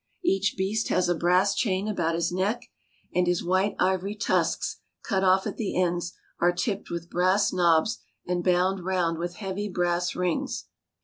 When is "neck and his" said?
2.31-3.43